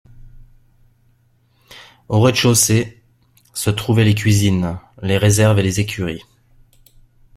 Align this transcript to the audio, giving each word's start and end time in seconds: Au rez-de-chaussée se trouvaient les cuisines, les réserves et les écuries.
Au 2.09 2.21
rez-de-chaussée 2.21 3.03
se 3.53 3.69
trouvaient 3.69 4.03
les 4.03 4.15
cuisines, 4.15 4.79
les 5.03 5.19
réserves 5.19 5.59
et 5.59 5.61
les 5.61 5.79
écuries. 5.79 6.23